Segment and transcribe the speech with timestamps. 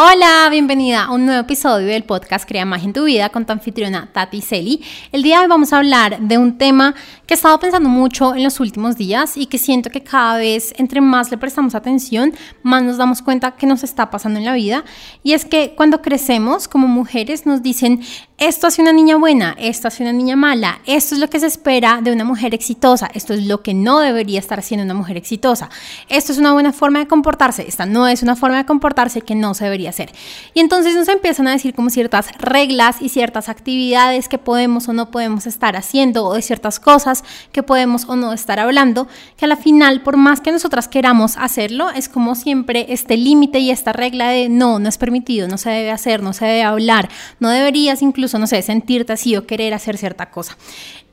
[0.00, 3.52] Hola, bienvenida a un nuevo episodio del podcast Crea Magia en tu vida con tu
[3.52, 4.80] anfitriona Tati Celi.
[5.10, 6.94] El día de hoy vamos a hablar de un tema
[7.26, 10.72] que he estado pensando mucho en los últimos días y que siento que cada vez
[10.78, 12.32] entre más le prestamos atención,
[12.62, 14.84] más nos damos cuenta que nos está pasando en la vida.
[15.24, 18.00] Y es que cuando crecemos como mujeres nos dicen,
[18.38, 21.48] esto hace una niña buena, esto hace una niña mala, esto es lo que se
[21.48, 25.16] espera de una mujer exitosa, esto es lo que no debería estar haciendo una mujer
[25.16, 25.70] exitosa,
[26.08, 29.34] esto es una buena forma de comportarse, esta no es una forma de comportarse que
[29.34, 30.12] no se debería hacer.
[30.54, 34.92] Y entonces nos empiezan a decir como ciertas reglas y ciertas actividades que podemos o
[34.92, 39.46] no podemos estar haciendo o de ciertas cosas que podemos o no estar hablando, que
[39.46, 43.72] a la final, por más que nosotras queramos hacerlo, es como siempre este límite y
[43.72, 47.08] esta regla de no, no es permitido, no se debe hacer, no se debe hablar,
[47.40, 50.58] no deberías incluso no sé, sentirte así o querer hacer cierta cosa.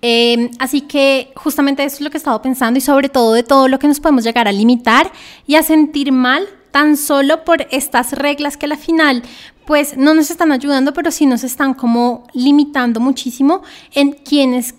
[0.01, 3.43] Em, así que justamente eso es lo que he estado pensando y sobre todo de
[3.43, 5.11] todo lo que nos podemos llegar a limitar
[5.47, 9.23] y a sentir mal tan solo por estas reglas que al final
[9.65, 14.75] pues no nos están ayudando, pero sí nos están como limitando muchísimo en quienes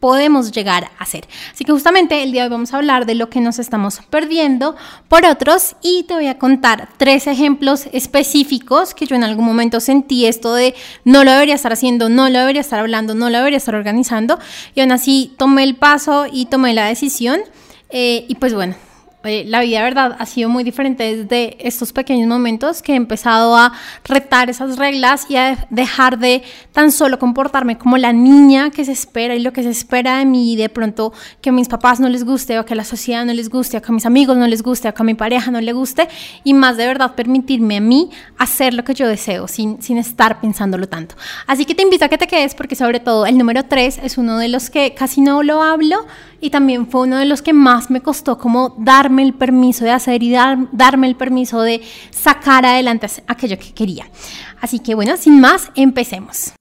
[0.00, 1.26] podemos llegar a hacer.
[1.52, 4.00] Así que justamente el día de hoy vamos a hablar de lo que nos estamos
[4.10, 4.76] perdiendo
[5.08, 9.80] por otros y te voy a contar tres ejemplos específicos que yo en algún momento
[9.80, 13.38] sentí esto de no lo debería estar haciendo, no lo debería estar hablando, no lo
[13.38, 14.38] debería estar organizando
[14.74, 17.40] y aún así tomé el paso y tomé la decisión
[17.90, 18.74] eh, y pues bueno,
[19.22, 23.72] la vida, verdad, ha sido muy diferente desde estos pequeños momentos que he empezado a
[24.04, 26.42] retar esas reglas y a dejar de
[26.72, 30.24] tan solo comportarme como la niña que se espera y lo que se espera de
[30.24, 33.24] mí, de pronto que a mis papás no les guste, o que a la sociedad
[33.24, 35.14] no les guste, o que a mis amigos no les guste, o que a mi
[35.14, 36.08] pareja no le guste,
[36.42, 40.40] y más de verdad permitirme a mí hacer lo que yo deseo sin, sin estar
[40.40, 41.14] pensándolo tanto.
[41.46, 44.18] Así que te invito a que te quedes porque sobre todo el número 3 es
[44.18, 46.06] uno de los que casi no lo hablo
[46.40, 49.90] y también fue uno de los que más me costó como darme el permiso de
[49.90, 54.08] hacer y darme el permiso de sacar adelante aquello que quería.
[54.60, 56.54] Así que bueno, sin más, empecemos.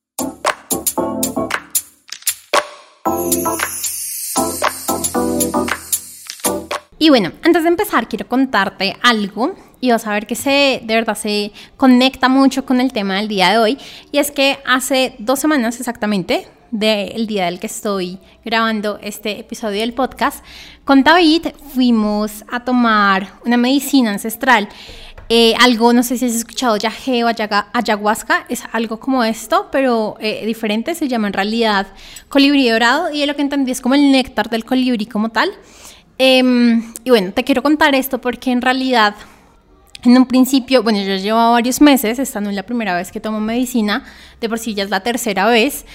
[7.02, 10.94] Y bueno, antes de empezar quiero contarte algo y vas a ver que se, de
[10.94, 13.78] verdad se conecta mucho con el tema del día de hoy.
[14.12, 19.82] Y es que hace dos semanas exactamente, del día del que estoy grabando este episodio
[19.82, 20.44] del podcast,
[20.86, 24.70] con David fuimos a tomar una medicina ancestral.
[25.30, 30.18] Eh, algo, no sé si has escuchado yaje o ayahuasca, es algo como esto, pero
[30.20, 31.88] eh, diferente, se llama en realidad
[32.28, 35.50] colibrí dorado y lo que entendí es como el néctar del colibrí como tal.
[36.18, 39.16] Em, y bueno, te quiero contar esto porque en realidad
[40.04, 43.20] en un principio, bueno, yo llevo varios meses, esta no es la primera vez que
[43.20, 44.04] tomo medicina,
[44.40, 45.86] de por sí ya es la tercera vez.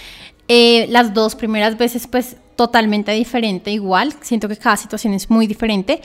[0.48, 4.14] Eh, las dos primeras veces, pues totalmente diferente, igual.
[4.22, 6.02] Siento que cada situación es muy diferente.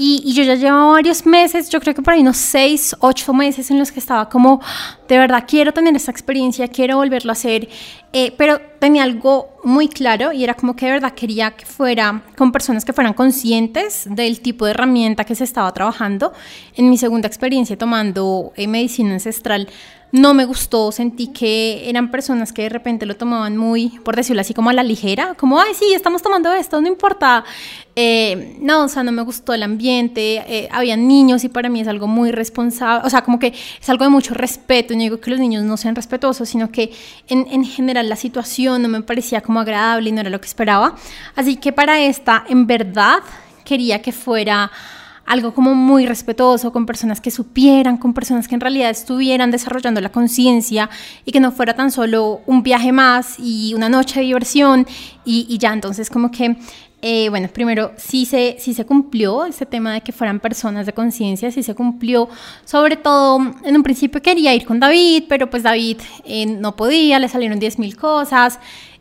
[0.00, 3.68] Y, yo ya llevo varios meses, yo creo que por ahí unos seis, ocho meses
[3.72, 4.60] en los que estaba como,
[5.08, 7.68] de verdad quiero tener esta experiencia, quiero volverlo a hacer,
[8.12, 12.22] eh, pero tenía algo muy claro y era como que de verdad quería que fuera
[12.36, 16.32] con personas que fueran conscientes del tipo de herramienta que se estaba trabajando.
[16.76, 19.68] En mi segunda experiencia tomando eh, medicina ancestral,
[20.10, 24.40] no me gustó, sentí que eran personas que de repente lo tomaban muy, por decirlo
[24.40, 27.44] así, como a la ligera, como, ay, sí, estamos tomando esto, no importa.
[27.94, 31.80] Eh, no, o sea, no me gustó el ambiente, eh, había niños y para mí
[31.80, 35.20] es algo muy responsable, o sea, como que es algo de mucho respeto, no digo
[35.20, 36.92] que los niños no sean respetuosos, sino que
[37.26, 40.46] en, en general la situación no me parecía como agradable y no era lo que
[40.46, 40.94] esperaba.
[41.34, 43.18] Así que para esta, en verdad,
[43.64, 44.70] quería que fuera
[45.28, 50.00] algo como muy respetuoso, con personas que supieran, con personas que en realidad estuvieran desarrollando
[50.00, 50.88] la conciencia
[51.24, 54.86] y que no fuera tan solo un viaje más y una noche de diversión
[55.24, 56.56] y, ya, entonces como que
[57.00, 60.92] eh, bueno, primero sí se, sí se cumplió ese tema de que fueran personas de
[60.92, 62.28] conciencia, sí se cumplió.
[62.64, 67.20] Sobre todo, en un principio quería ir con David, pero pues David eh, no podía,
[67.20, 68.58] le salieron 10.000 cosas.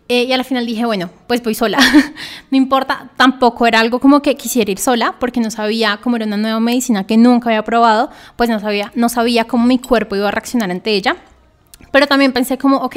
[0.10, 1.80] Eh, y al final dije, bueno, pues voy sola.
[2.52, 6.26] no importa, tampoco era algo como que quisiera ir sola, porque no sabía cómo era
[6.26, 10.16] una nueva medicina que nunca había probado, pues no sabía, no sabía cómo mi cuerpo
[10.16, 11.18] iba a reaccionar ante ella.
[11.92, 12.96] Pero también pensé como, ok,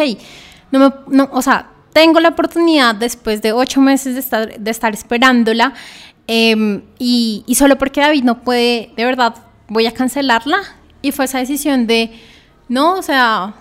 [0.71, 4.71] no me, no, o sea, tengo la oportunidad después de ocho meses de estar, de
[4.71, 5.75] estar esperándola
[6.29, 9.35] em, y, y solo porque David no puede, de verdad,
[9.69, 10.59] voy a cancelarla.
[11.03, 12.13] Y fue esa decisión de,
[12.69, 13.55] no, o sea,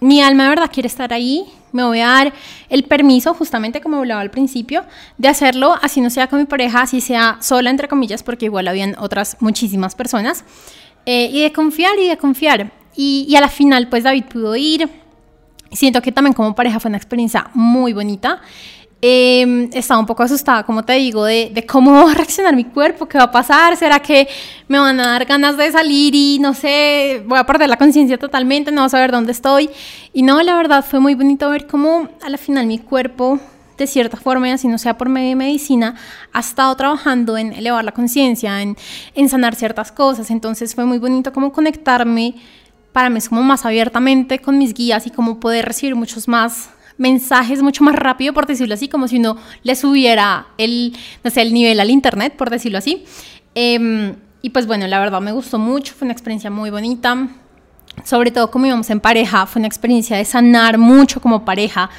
[0.00, 2.32] mi alma de verdad quiere estar ahí, me voy a dar
[2.68, 4.84] el permiso, justamente como hablaba al principio,
[5.16, 8.68] de hacerlo, así no sea con mi pareja, así sea sola, entre comillas, porque igual
[8.68, 10.44] habían otras muchísimas personas,
[11.06, 12.72] eh, y de confiar y de confiar.
[12.94, 14.88] Y, y a la final, pues David pudo ir.
[15.70, 18.40] Siento que también como pareja fue una experiencia muy bonita.
[19.00, 23.06] Eh, estaba un poco asustada, como te digo, de, cómo va a reaccionar mi cuerpo,
[23.06, 24.26] qué va a pasar, será que
[24.66, 28.18] me van a dar ganas de salir y no sé, voy a perder la conciencia
[28.18, 29.70] totalmente, no voy a saber dónde estoy.
[30.12, 33.38] Y no, la verdad fue muy bonito ver cómo a la final mi cuerpo,
[33.76, 35.94] de cierta forma, y así no sea por medio de medicina,
[36.32, 38.76] ha estado trabajando en elevar la conciencia, en,
[39.14, 40.32] en sanar ciertas cosas.
[40.32, 42.34] Entonces fue muy bonito como conectarme
[42.92, 46.70] para mí es como más abiertamente con mis guías y como poder recibir muchos más
[46.98, 51.42] mensajes mucho más rápido, por decirlo así, como si uno le subiera el, no sé,
[51.42, 53.04] el nivel al internet, por decirlo así.
[53.54, 57.28] Eh, y pues bueno, la verdad me gustó mucho, fue una experiencia muy bonita.
[58.04, 61.90] Sobre todo como íbamos en pareja, fue una experiencia de sanar mucho como pareja,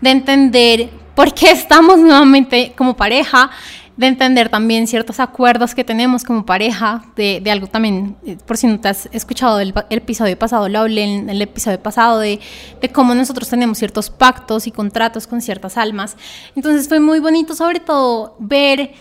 [0.00, 3.50] de entender por qué estamos nuevamente como pareja,
[3.98, 8.56] de entender también ciertos acuerdos que tenemos como pareja, de, de algo también, eh, por
[8.56, 12.20] si no te has escuchado el, el episodio pasado, lo hablé en el episodio pasado,
[12.20, 12.38] de,
[12.80, 16.16] de, cómo nosotros tenemos ciertos pactos y contratos con ciertas almas.
[16.54, 18.92] Entonces fue muy bonito sobre todo ver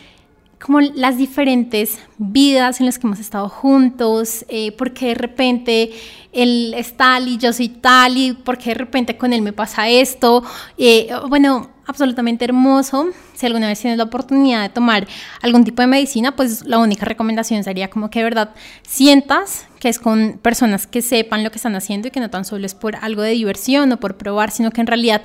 [0.59, 5.91] como las diferentes vidas en las que hemos estado juntos, eh, porque de repente
[6.31, 9.87] él es tal y yo soy tal y porque de repente con él me pasa
[9.89, 10.43] esto.
[10.77, 13.07] Eh, bueno, absolutamente hermoso.
[13.33, 15.07] Si alguna vez tienes la oportunidad de tomar
[15.41, 18.49] algún tipo de medicina, pues la única recomendación sería como que de verdad
[18.83, 22.45] sientas que es con personas que sepan lo que están haciendo y que no tan
[22.45, 25.21] solo es por algo de diversión o por probar, sino que en realidad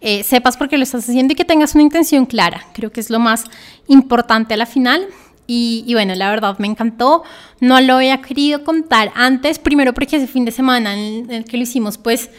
[0.00, 2.64] eh, sepas por qué lo estás haciendo y que tengas una intención clara.
[2.72, 3.44] Creo que es lo más
[3.88, 5.06] importante a la final.
[5.46, 7.22] Y, bueno, la verdad me encantó.
[7.60, 11.56] No lo había querido contar antes, primero porque ese fin de semana en el que
[11.56, 12.30] lo hicimos, pues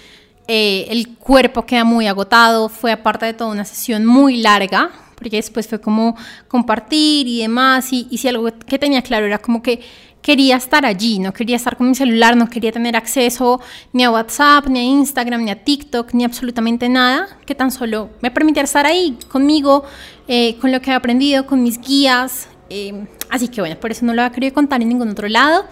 [0.47, 5.37] eh, el cuerpo queda muy agotado, fue aparte de toda una sesión muy larga, porque
[5.37, 6.15] después fue como
[6.47, 9.81] compartir y demás, y, y si algo que tenía claro era como que
[10.21, 13.61] quería estar allí, no quería estar con mi celular, no quería tener acceso
[13.93, 18.09] ni a WhatsApp, ni a Instagram, ni a TikTok, ni absolutamente nada, que tan solo
[18.21, 19.85] me permitiera estar ahí conmigo,
[20.27, 22.49] eh, con lo que he aprendido, con mis guías.
[22.69, 25.65] Eh, así que bueno, por eso no lo había querido contar en ningún otro lado.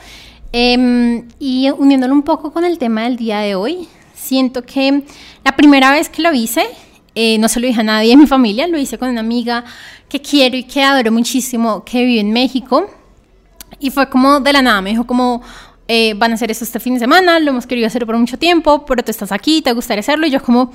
[0.51, 3.87] Eh, y uniéndolo un poco con el tema del día de hoy,
[4.25, 5.03] Siento que
[5.43, 6.65] la primera vez que lo hice,
[7.13, 9.63] eh, no se lo dije a nadie de mi familia, lo hice con una amiga
[10.09, 12.89] que quiero y que adoro muchísimo, que vive en México.
[13.79, 15.43] Y fue como de la nada, me dijo como,
[15.87, 18.39] eh, van a hacer esto este fin de semana, lo hemos querido hacer por mucho
[18.39, 20.25] tiempo, pero tú estás aquí, te gustaría hacerlo.
[20.25, 20.71] Y yo como,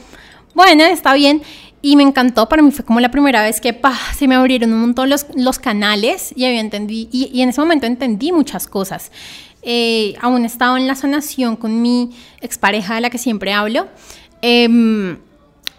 [0.54, 1.42] bueno, está bien.
[1.82, 3.78] Y me encantó, para mí fue como la primera vez que
[4.14, 7.60] se me abrieron un montón los, los canales y, había entendí, y, y en ese
[7.60, 9.10] momento entendí muchas cosas
[9.62, 12.10] eh, aún estaba en la sanación con mi
[12.40, 13.88] expareja de la que siempre hablo.
[14.42, 15.16] Eh,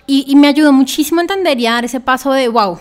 [0.07, 2.80] y, y, me ayudó muchísimo a entender y a dar ese paso de, wow,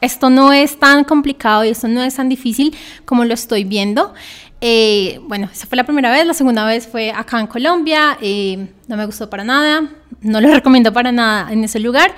[0.00, 4.14] esto no es tan complicado y esto no es tan difícil como lo estoy viendo.
[4.60, 8.68] Eh, bueno, esa fue la primera vez, la segunda vez fue acá en Colombia, eh,
[8.88, 9.88] no me gustó para nada,
[10.20, 12.14] no lo recomiendo para nada en ese lugar.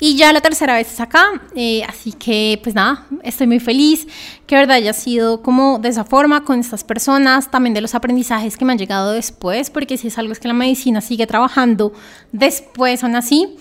[0.00, 4.06] Y ya la tercera vez es acá, eh, así que pues nada, estoy muy feliz
[4.46, 8.56] que verdad haya sido como de esa forma con estas personas, también de los aprendizajes
[8.56, 11.92] que me han llegado después, porque si es algo es que la medicina sigue trabajando
[12.32, 13.56] después aún así.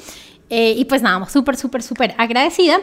[0.49, 2.77] Eh, y pues nada, súper, súper, súper agradecida.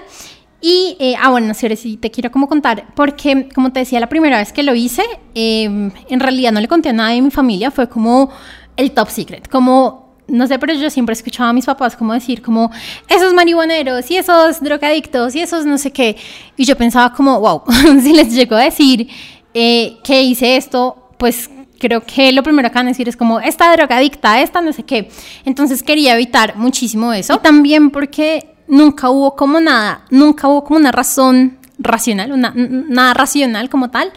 [0.61, 4.08] Y, eh, ah, bueno, si sí te quiero como contar, porque como te decía, la
[4.08, 5.02] primera vez que lo hice,
[5.34, 8.31] eh, en realidad no le conté a nadie de mi familia, fue como
[8.76, 12.42] el top secret, como, no sé, pero yo siempre escuchaba a mis papás como decir,
[12.42, 12.70] como,
[13.08, 16.16] esos marihuaneros y esos drogadictos y esos no sé qué,
[16.56, 17.62] y yo pensaba como, wow,
[18.02, 19.08] si les llego a decir
[19.54, 23.40] eh, que hice esto, pues creo que lo primero que van a decir es como,
[23.40, 25.08] esta drogadicta, esta no sé qué,
[25.44, 30.78] entonces quería evitar muchísimo eso, y también porque nunca hubo como nada, nunca hubo como
[30.78, 34.12] una razón racional, una, nada racional como tal,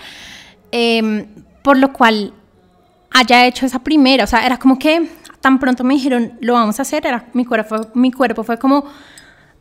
[0.73, 1.25] eh,
[1.61, 2.33] por lo cual
[3.11, 5.07] haya hecho esa primera, o sea, era como que
[5.41, 8.85] tan pronto me dijeron, lo vamos a hacer, era, mi, cuerpo, mi cuerpo fue como,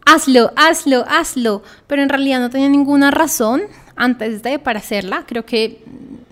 [0.07, 3.63] hazlo, hazlo, hazlo, pero en realidad no tenía ninguna razón
[3.97, 5.83] antes de para hacerla, creo que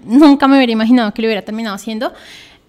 [0.04, 2.12] nunca me hubiera imaginado que lo hubiera terminado haciendo.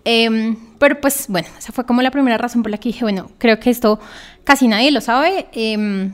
[0.05, 3.29] Eh, pero pues bueno, esa fue como la primera razón por la que dije, bueno,
[3.37, 3.99] creo que esto
[4.43, 5.47] casi nadie lo sabe.
[5.51, 6.09] Eh,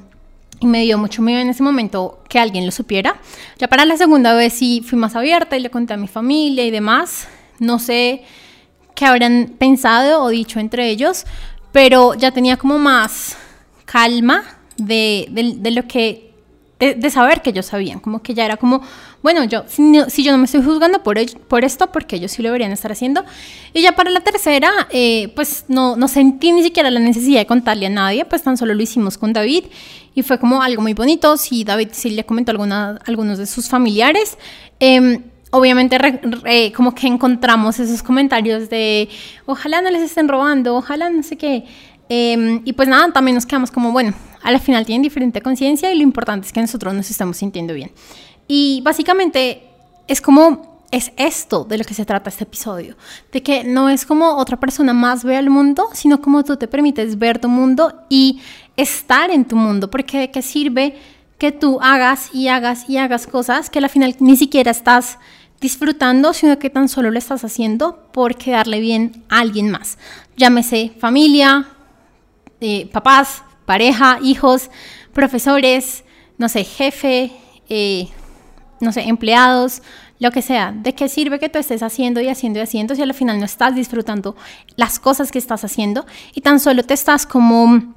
[0.59, 3.17] y me dio mucho miedo en ese momento que alguien lo supiera.
[3.57, 6.65] Ya para la segunda vez sí fui más abierta y le conté a mi familia
[6.65, 7.27] y demás.
[7.59, 8.23] No sé
[8.95, 11.25] qué habrán pensado o dicho entre ellos,
[11.71, 13.37] pero ya tenía como más
[13.85, 14.43] calma
[14.77, 16.33] de, de, de lo que
[16.79, 18.81] de, de, saber que ellos sabían, como que ya era como,
[19.23, 22.33] bueno, yo, si, no, si yo no me estoy juzgando por, por esto, porque ellos
[22.33, 23.23] sí lo deberían estar haciendo.
[23.73, 27.45] Y ya para la tercera, eh, pues no, no sentí ni siquiera la necesidad de
[27.45, 29.65] contarle a nadie, pues tan solo lo hicimos con David
[30.15, 31.37] y fue como algo muy bonito.
[31.37, 34.37] Sí, David sí le comentó alguna, algunos de sus familiares.
[34.81, 35.21] Eh,
[35.55, 35.97] obviamente
[36.75, 39.07] como que encontramos esos comentarios de
[39.45, 41.63] ojalá no les estén robando, ojalá no sé qué.
[42.09, 45.91] Eh, y pues nada, también nos quedamos como, bueno, a la final tienen diferente conciencia
[45.91, 47.91] y lo importante es que nosotros nos estamos sintiendo bien.
[48.47, 49.63] Y básicamente
[50.07, 52.95] es como es esto de lo que se trata este episodio,
[53.31, 56.67] de que no es como otra persona más ve el mundo, sino como tú te
[56.67, 58.39] permites ver tu mundo y
[58.77, 60.95] estar en tu mundo, porque de qué sirve
[61.37, 65.17] que tú hagas y hagas y hagas cosas que al final ni siquiera estás
[65.61, 69.97] disfrutando, sino que tan solo lo estás haciendo por quedarle bien a alguien más.
[70.37, 71.67] Llámese familia,
[72.61, 74.69] eh, papás, pareja, hijos,
[75.13, 76.03] profesores,
[76.37, 77.31] no sé, jefe,
[77.69, 78.07] eh,
[78.79, 79.81] no sé, empleados,
[80.19, 80.71] lo que sea.
[80.71, 83.45] ¿De qué sirve que tú estés haciendo y haciendo y haciendo si al final no
[83.45, 84.35] estás disfrutando
[84.75, 87.95] las cosas que estás haciendo y tan solo te estás como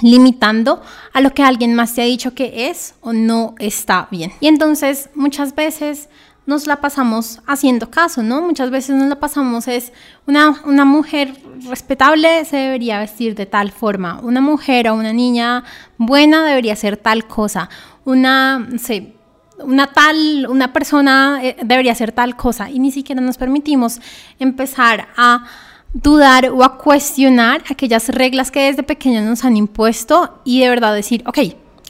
[0.00, 4.32] limitando a lo que alguien más te ha dicho que es o no está bien.
[4.40, 6.08] Y entonces muchas veces
[6.48, 8.40] nos la pasamos haciendo caso, ¿no?
[8.40, 9.92] Muchas veces nos la pasamos es
[10.26, 11.34] una, una mujer
[11.68, 15.62] respetable se debería vestir de tal forma, una mujer o una niña
[15.98, 17.68] buena debería ser tal cosa,
[18.06, 19.12] una, sé,
[19.58, 24.00] una tal, una persona eh, debería ser tal cosa y ni siquiera nos permitimos
[24.38, 25.44] empezar a
[25.92, 30.94] dudar o a cuestionar aquellas reglas que desde pequeños nos han impuesto y de verdad
[30.94, 31.40] decir, ok,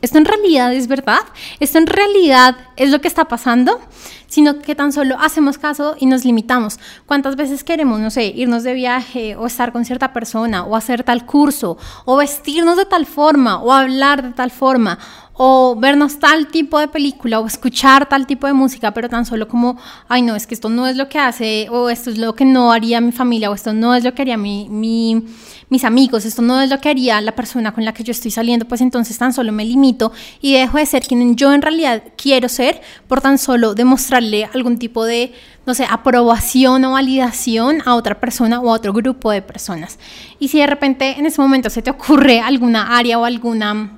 [0.00, 1.20] esto en realidad es verdad,
[1.60, 3.80] esto en realidad es lo que está pasando,
[4.28, 6.78] sino que tan solo hacemos caso y nos limitamos.
[7.06, 11.02] ¿Cuántas veces queremos, no sé, irnos de viaje o estar con cierta persona o hacer
[11.02, 14.98] tal curso o vestirnos de tal forma o hablar de tal forma
[15.40, 19.46] o vernos tal tipo de película o escuchar tal tipo de música, pero tan solo
[19.46, 19.78] como,
[20.08, 22.44] ay no, es que esto no es lo que hace, o esto es lo que
[22.44, 25.24] no haría mi familia, o esto no es lo que haría mi, mi,
[25.68, 28.32] mis amigos, esto no es lo que haría la persona con la que yo estoy
[28.32, 32.02] saliendo, pues entonces tan solo me limito y dejo de ser quien yo en realidad
[32.16, 35.32] quiero ser por tan solo demostrarle algún tipo de,
[35.66, 40.00] no sé, aprobación o validación a otra persona o a otro grupo de personas.
[40.40, 43.92] Y si de repente en ese momento se te ocurre alguna área o alguna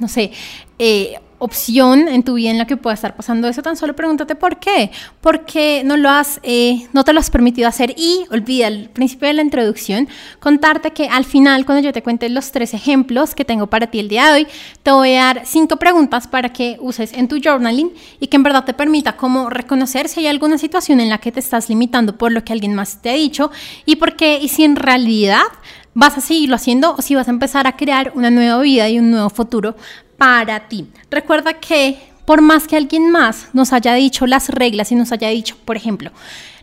[0.00, 0.32] no sé,
[0.84, 4.34] eh, opción en tu vida en la que pueda estar pasando eso, tan solo pregúntate
[4.34, 8.66] por qué, porque no lo has, eh, no te lo has permitido hacer y olvida
[8.66, 10.08] el principio de la introducción,
[10.40, 14.00] contarte que al final cuando yo te cuente los tres ejemplos que tengo para ti
[14.00, 14.46] el día de hoy,
[14.82, 18.42] te voy a dar cinco preguntas para que uses en tu journaling y que en
[18.42, 22.18] verdad te permita como reconocer si hay alguna situación en la que te estás limitando
[22.18, 23.52] por lo que alguien más te ha dicho
[23.84, 25.42] y por qué y si en realidad
[25.94, 28.98] vas a seguirlo haciendo o si vas a empezar a crear una nueva vida y
[28.98, 29.76] un nuevo futuro
[30.16, 30.86] para ti.
[31.10, 35.28] Recuerda que por más que alguien más nos haya dicho las reglas y nos haya
[35.28, 36.10] dicho, por ejemplo,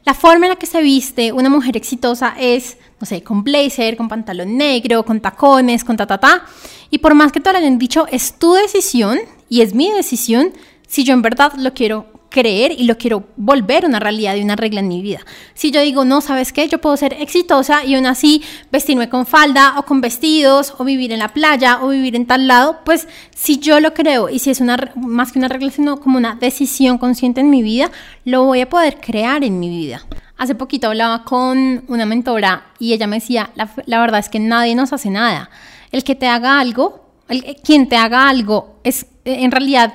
[0.05, 3.97] la forma en la que se viste una mujer exitosa es, no sé, con blazer,
[3.97, 6.45] con pantalón negro, con tacones, con ta ta ta.
[6.89, 9.19] Y por más que te lo hayan dicho, es tu decisión
[9.49, 10.53] y es mi decisión
[10.87, 14.55] si yo en verdad lo quiero creer y lo quiero volver una realidad y una
[14.55, 15.19] regla en mi vida.
[15.53, 16.67] Si yo digo, no, ¿sabes qué?
[16.67, 21.11] Yo puedo ser exitosa y aún así vestirme con falda o con vestidos o vivir
[21.11, 24.51] en la playa o vivir en tal lado, pues si yo lo creo y si
[24.51, 27.91] es una más que una regla, sino como una decisión consciente en mi vida,
[28.25, 30.05] lo voy a poder crear en mi vida.
[30.37, 34.73] Hace poquito hablaba con una mentora y ella me decía, la, verdad es que nadie
[34.73, 35.49] nos hace nada.
[35.91, 39.93] El que te haga algo, el, quien te haga algo, es en realidad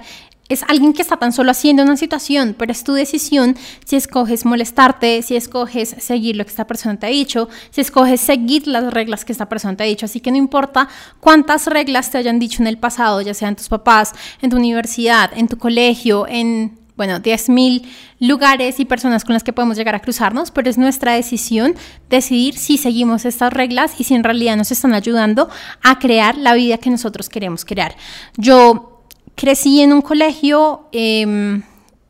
[0.55, 4.45] es alguien que está tan solo haciendo una situación, pero es tu decisión si escoges
[4.45, 8.93] molestarte, si escoges seguir lo que esta persona te ha dicho, si escoges seguir las
[8.93, 10.07] reglas que esta persona te ha dicho.
[10.07, 10.89] Así que no importa
[11.21, 15.31] cuántas reglas te hayan dicho en el pasado, ya sean tus papás, en tu universidad,
[15.35, 17.85] en tu colegio, en, bueno, 10.000
[18.21, 21.75] lugares y personas con las que podemos llegar a cruzarnos, pero es nuestra decisión
[22.09, 25.49] decidir si seguimos estas reglas y si en realidad nos están ayudando
[25.83, 27.97] a crear la vida que nosotros queremos crear.
[28.37, 28.94] Yo
[29.35, 31.63] crecí en un colegio, em,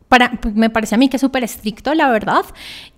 [0.09, 2.45] para, pues, me parece a mí que es súper estricto, la verdad,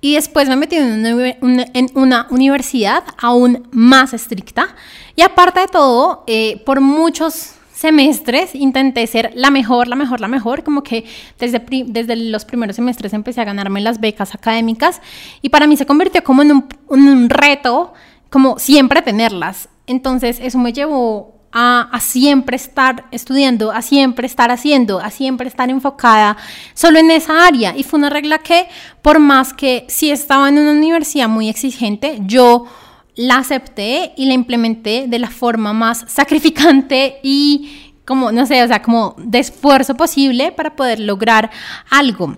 [0.01, 1.07] y después me metí en
[1.41, 4.75] una, en una, universidad aún más estricta.
[5.15, 10.29] Y aparte de todo, eh, por muchos semestres intenté ser la mejor, la mejor, la
[10.29, 11.05] mejor, como que
[11.39, 15.03] desde, desde los primeros semestres empecé a ganarme las becas académicas
[15.43, 17.93] y para mí se convirtió como en un, un reto,
[18.31, 19.69] como siempre tenerlas.
[19.87, 25.71] Entonces eso me llevó a, siempre estar estudiando, a siempre estar haciendo, a siempre estar
[25.71, 26.37] enfocada
[26.75, 27.77] solo en esa área.
[27.77, 28.69] Y fue una regla que,
[29.03, 32.67] por más que si estaba en una universidad muy exigente, yo
[33.15, 38.69] la acepté y la implementé de la forma más sacrificante y como, no sé, o
[38.69, 41.51] sea, como de esfuerzo posible para poder lograr
[41.91, 42.37] algo.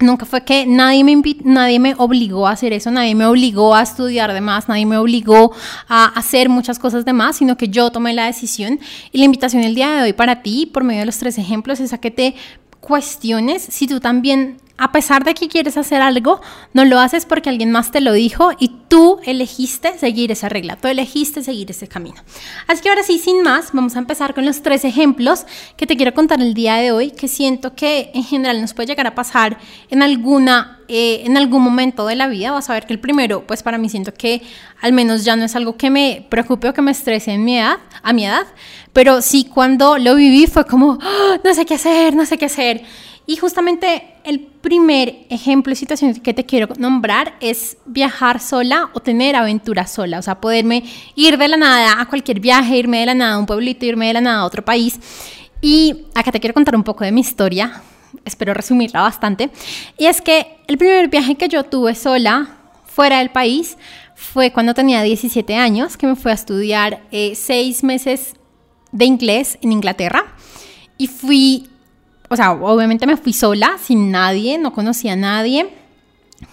[0.00, 3.82] Nunca fue que nadie me, nadie me obligó a hacer eso, nadie me obligó a
[3.82, 5.52] estudiar de más, nadie me obligó
[5.88, 8.78] a hacer muchas cosas de más, sino que yo tomé la decisión.
[9.10, 11.80] Y la invitación el día de hoy para ti, por medio de los tres ejemplos,
[11.80, 12.36] es a que te
[12.80, 16.40] cuestiones si tú también a pesar de que quieres hacer algo,
[16.72, 20.76] no lo haces porque alguien más te lo dijo y tú elegiste seguir esa regla,
[20.76, 22.16] tú elegiste seguir ese camino.
[22.68, 25.96] Así que ahora sí, sin más, vamos a empezar con los tres ejemplos que te
[25.96, 29.16] quiero contar el día de hoy, que siento que en general nos puede llegar a
[29.16, 29.58] pasar
[29.90, 32.52] en alguna, eh, en algún momento de la vida.
[32.52, 34.42] Vas a ver que el primero, pues para mí siento que
[34.80, 37.58] al menos ya no es algo que me preocupe o que me estrese en mi
[37.58, 38.46] edad, a mi edad,
[38.92, 41.38] pero sí cuando lo viví fue como, ¡Ah!
[41.42, 42.84] no sé qué hacer, no sé qué hacer.
[43.28, 49.00] Y justamente el primer ejemplo y situación que te quiero nombrar es viajar sola o
[49.00, 50.82] tener aventura sola, o sea, poderme
[51.14, 54.06] ir de la nada a cualquier viaje, irme de la nada a un pueblito, irme
[54.06, 54.98] de la nada a otro país.
[55.60, 57.82] Y acá te quiero contar un poco de mi historia,
[58.24, 59.50] espero resumirla bastante.
[59.98, 62.56] Y es que el primer viaje que yo tuve sola
[62.86, 63.76] fuera del país
[64.14, 68.36] fue cuando tenía 17 años, que me fui a estudiar eh, seis meses
[68.90, 70.24] de inglés en Inglaterra.
[70.96, 71.68] Y fui
[72.28, 75.74] o sea, obviamente me fui sola, sin nadie, no conocía a nadie,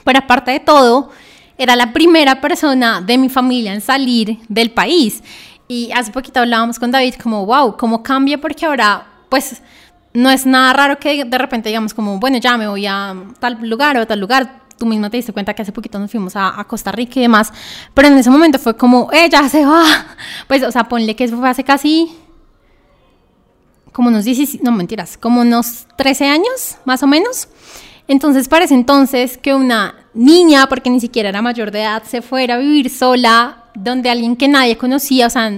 [0.03, 1.10] pero aparte de todo,
[1.58, 5.24] era la primera persona de mi familia en salir del país.
[5.67, 8.39] Y hace poquito hablábamos con David como, wow, ¿cómo cambia?
[8.39, 9.62] Porque ahora, pues,
[10.13, 13.58] no es nada raro que de repente digamos como, bueno, ya me voy a tal
[13.67, 14.63] lugar o a tal lugar.
[14.77, 17.51] Tú misma te diste cuenta que hace poquito nos fuimos a, Costa Rica y demás.
[17.94, 19.84] Pero en ese momento fue como, ella se va.
[20.48, 22.15] Pues, o sea, ponle que eso fue hace casi
[23.96, 27.48] como unos 10, no mentiras, como unos 13 años, más o menos.
[28.10, 32.56] Entonces parece entonces que una niña, porque ni siquiera era mayor de edad, se fuera
[32.56, 35.50] a vivir sola, donde alguien que nadie conocía, o sea,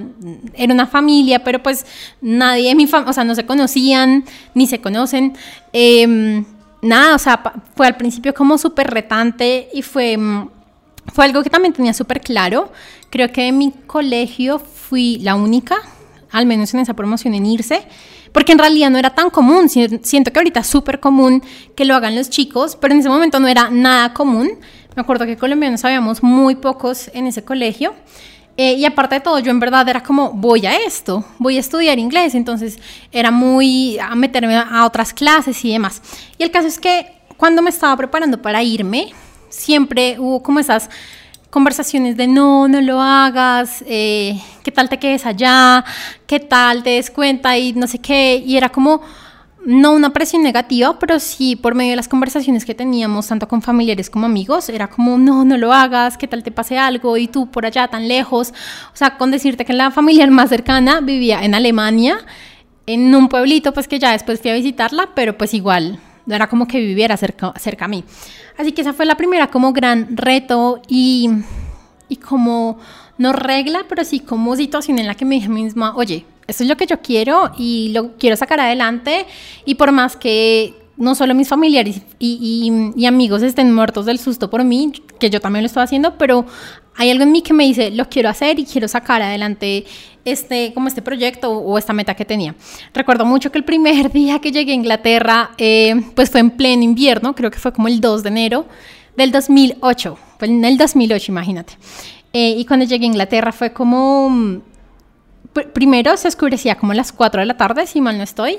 [0.54, 1.88] era una familia, pero pues
[2.22, 5.36] nadie de mi familia, o sea, no se conocían, ni se conocen.
[5.74, 6.46] Em,
[6.84, 7.42] nada, o sea,
[7.76, 10.16] fue al principio como súper retante y fue,
[11.12, 12.72] fue algo que también tenía súper claro.
[13.10, 15.78] Creo que en mi colegio fui la única,
[16.32, 17.88] al menos en esa promoción, en irse
[18.38, 19.68] porque en realidad no era tan común.
[19.68, 21.42] Siento que ahorita es súper común
[21.76, 24.60] que lo hagan los chicos, pero en ese momento no era nada común.
[24.96, 27.96] Me acuerdo que colombianos habíamos muy pocos en ese colegio.
[28.56, 31.60] Eh, y aparte de todo, yo en verdad era como, voy a esto, voy a
[31.60, 32.78] estudiar inglés, entonces
[33.12, 36.00] era muy a meterme a otras clases y demás.
[36.38, 39.14] Y el caso es que cuando me estaba preparando para irme,
[39.50, 40.92] siempre hubo como esas
[41.58, 45.84] conversaciones de no, no lo hagas, eh, qué tal te quedes allá,
[46.28, 48.44] qué tal te des cuenta y no sé qué.
[48.46, 49.02] Y era como,
[49.66, 53.64] no una presión negativa, pero sí por medio de las conversaciones que teníamos, tanto con
[53.64, 57.28] familiares como amigos, era como, no, no lo hagas, qué tal te pase algo y
[57.28, 58.54] tú por allá tan lejos.
[58.94, 62.20] O sea, con decirte que la familia más cercana vivía en Alemania,
[62.86, 66.48] en un pueblito, pues que ya después fui a visitarla, pero pues igual, no era
[66.48, 68.04] como que viviera cerca, cerca a mí.
[68.58, 71.30] Así que esa fue la primera como gran reto y,
[72.10, 72.78] y como
[73.18, 76.70] no regla, pero sí como situación en la que me dije misma, oye, esto es
[76.70, 79.26] lo que yo quiero y lo quiero sacar adelante
[79.66, 84.64] y por más que no solo mis familiares y, amigos estén muertos del susto por
[84.64, 86.46] mí, que yo también lo estoy haciendo, pero
[86.96, 89.86] hay algo en mí que me dice, lo quiero hacer y quiero sacar adelante
[90.26, 92.56] este, como este proyecto o esta meta que tenía.
[92.94, 96.84] Recuerdo mucho que el primer día que llegué a Inglaterra, eh, pues fue en pleno
[96.84, 98.66] invierno, creo que fue como el 2 de enero
[99.16, 101.74] del 2008, fue en el 2008, imagínate.
[102.34, 104.62] Eh, y cuando llegué a Inglaterra fue como,
[105.66, 108.58] primero se oscurecía como a las 4 de la tarde, si mal no estoy.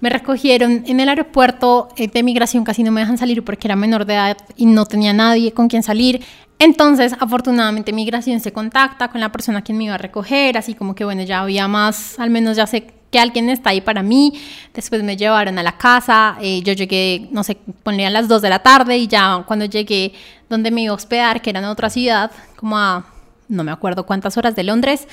[0.00, 3.76] Me recogieron en el aeropuerto eh, de migración, casi no me dejan salir porque era
[3.76, 6.22] menor de edad y no tenía nadie con quien salir.
[6.58, 10.94] Entonces, afortunadamente, migración se contacta con la persona quien me iba a recoger, así como
[10.94, 14.34] que, bueno, ya había más, al menos ya sé que alguien está ahí para mí.
[14.74, 18.42] Después me llevaron a la casa, eh, yo llegué, no sé, ponía a las 2
[18.42, 20.12] de la tarde y ya cuando llegué
[20.48, 23.04] donde me iba a hospedar, que era en otra ciudad, como a
[23.50, 25.06] no me acuerdo cuántas horas de Londres,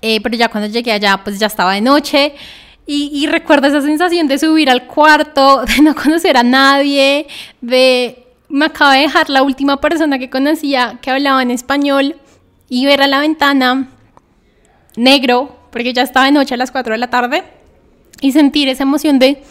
[0.00, 2.34] eh, pero ya cuando llegué allá, pues ya estaba de noche.
[2.84, 7.28] Y, recuerdo esa sensación de subir al cuarto, de no conocer a nadie,
[7.60, 12.16] de me acaba de dejar la última persona que conocía que hablaba en español
[12.68, 13.88] y ver a la ventana
[14.96, 17.44] negro, porque ya estaba de noche a las 4 de la tarde,
[18.20, 19.42] y sentir esa emoción de,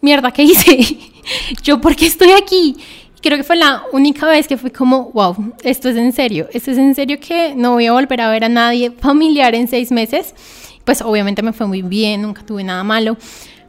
[0.00, 0.98] mierda, ¿qué hice?
[1.62, 2.76] ¿Yo por qué estoy aquí?
[3.22, 6.70] Creo que fue la única vez que fui como, wow, esto es en serio, esto
[6.70, 9.92] es en serio que no voy a volver a ver a nadie familiar en seis
[9.92, 10.34] meses
[10.84, 13.16] pues obviamente me fue muy bien, nunca tuve nada malo,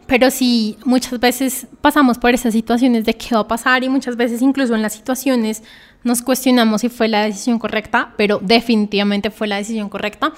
[0.08, 4.18] pero sí muchas veces pasamos por esas situaciones de qué va a pasar y muchas
[4.18, 5.64] veces incluso en las situaciones
[6.04, 10.34] nos cuestionamos si fue la decisión correcta, pero definitivamente fue la decisión correcta.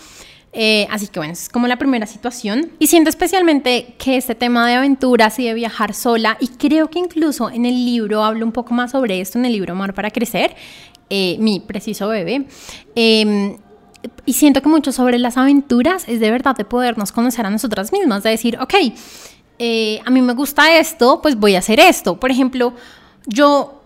[0.53, 2.71] Eh, así que bueno, es como la primera situación.
[2.79, 6.99] Y siento especialmente que este tema de aventuras y de viajar sola, y creo que
[6.99, 10.11] incluso en el libro hablo un poco más sobre esto, en el libro Amor para
[10.11, 10.55] Crecer,
[11.09, 12.45] eh, mi preciso bebé,
[12.95, 13.57] eh,
[14.25, 17.91] y siento que mucho sobre las aventuras es de verdad de podernos conocer a nosotras
[17.91, 18.73] mismas, de decir, ok,
[19.59, 22.19] eh, a mí me gusta esto, pues voy a hacer esto.
[22.19, 22.73] Por ejemplo,
[23.25, 23.82] yo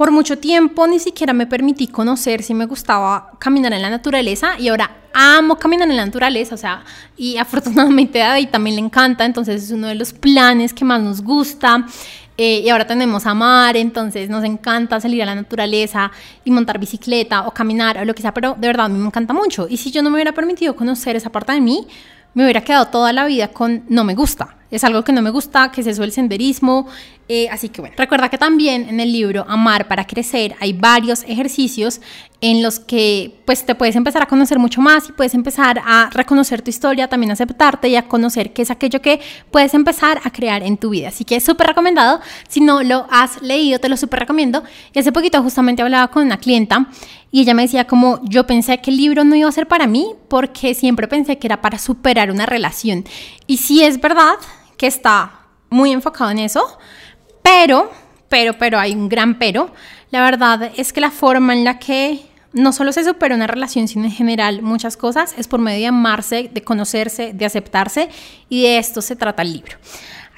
[0.00, 4.58] por mucho tiempo ni siquiera me permití conocer si me gustaba caminar en la naturaleza
[4.58, 6.84] y ahora amo caminar en la naturaleza, o sea,
[7.18, 11.02] y afortunadamente a David también le encanta, entonces es uno de los planes que más
[11.02, 11.86] nos gusta.
[12.38, 16.10] Eh, y ahora tenemos a mar, entonces nos encanta salir a la naturaleza
[16.46, 19.08] y montar bicicleta o caminar o lo que sea, pero de verdad a mí me
[19.08, 19.66] encanta mucho.
[19.68, 21.86] Y si yo no me hubiera permitido conocer esa parte de mí,
[22.32, 24.56] me hubiera quedado toda la vida con no me gusta.
[24.70, 26.86] Es algo que no me gusta, que es eso el senderismo.
[27.28, 31.22] Eh, así que bueno, recuerda que también en el libro Amar para Crecer hay varios
[31.24, 32.00] ejercicios
[32.40, 36.10] en los que pues te puedes empezar a conocer mucho más y puedes empezar a
[36.12, 39.20] reconocer tu historia, también aceptarte y a conocer qué es aquello que
[39.52, 41.08] puedes empezar a crear en tu vida.
[41.08, 42.20] Así que es súper recomendado.
[42.48, 44.64] Si no lo has leído, te lo súper recomiendo.
[44.92, 46.88] Y hace poquito justamente hablaba con una clienta
[47.30, 49.86] y ella me decía como yo pensé que el libro no iba a ser para
[49.86, 53.04] mí porque siempre pensé que era para superar una relación.
[53.46, 54.34] Y sí es verdad,
[54.80, 56.78] que está muy enfocado en eso,
[57.42, 57.90] pero,
[58.30, 59.74] pero, pero hay un gran pero.
[60.10, 62.22] La verdad es que la forma en la que
[62.54, 65.86] no solo se supera una relación, sino en general muchas cosas, es por medio de
[65.88, 68.08] amarse, de conocerse, de aceptarse,
[68.48, 69.76] y de esto se trata el libro.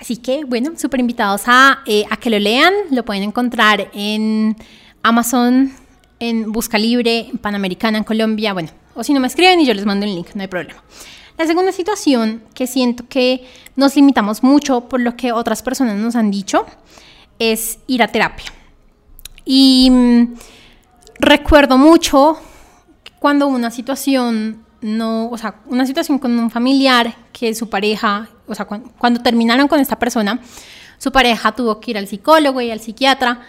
[0.01, 4.57] Así que, bueno, súper invitados a, eh, a que lo lean, lo pueden encontrar en
[5.05, 5.73] Amazon,
[6.19, 9.73] en Busca Libre, en Panamericana, en Colombia, bueno, o si no me escriben y yo
[9.73, 10.83] les mando el link, no hay problema.
[11.39, 16.15] La segunda situación que siento que nos limitamos mucho por lo que otras personas nos
[16.15, 16.67] han dicho
[17.39, 18.53] es ir a terapia.
[19.45, 20.35] Y mm,
[21.19, 22.37] recuerdo mucho
[23.19, 28.55] cuando una situación no, o sea, una situación con un familiar que su pareja, o
[28.55, 30.41] sea, cuando, terminaron con esta persona,
[30.99, 33.41] su pareja tuvo que ir al psicólogo y al psiquiatra.